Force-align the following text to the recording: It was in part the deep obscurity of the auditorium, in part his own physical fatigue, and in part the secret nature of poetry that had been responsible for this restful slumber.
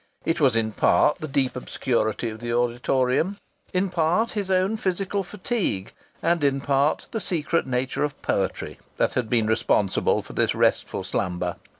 It 0.25 0.39
was 0.39 0.55
in 0.55 0.71
part 0.71 1.17
the 1.19 1.27
deep 1.27 1.55
obscurity 1.55 2.29
of 2.31 2.39
the 2.39 2.51
auditorium, 2.51 3.37
in 3.71 3.91
part 3.91 4.31
his 4.31 4.49
own 4.49 4.75
physical 4.75 5.23
fatigue, 5.23 5.93
and 6.23 6.43
in 6.43 6.59
part 6.59 7.07
the 7.11 7.19
secret 7.19 7.67
nature 7.67 8.03
of 8.03 8.19
poetry 8.23 8.79
that 8.97 9.13
had 9.13 9.29
been 9.29 9.45
responsible 9.45 10.23
for 10.23 10.33
this 10.33 10.55
restful 10.55 11.03
slumber. 11.03 11.57